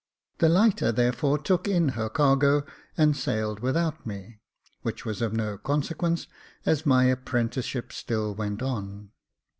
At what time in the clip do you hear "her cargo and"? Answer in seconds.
1.89-3.15